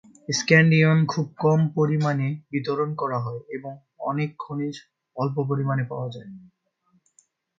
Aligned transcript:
Scandium 0.29 0.99
খুব 1.05 1.25
কম 1.39 1.59
পরিমাণে 1.75 2.27
বিতরণ 2.51 2.89
করা 2.95 3.19
হয় 3.19 3.41
এবং 3.49 3.73
অনেক 4.01 4.29
খনিজে 4.39 4.83
অল্প 5.15 5.35
পরিমাণে 5.49 5.83
পাওয়া 5.83 6.07
যায়। 6.09 6.29